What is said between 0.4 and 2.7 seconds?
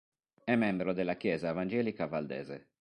È membro della Chiesa Evangelica Valdese.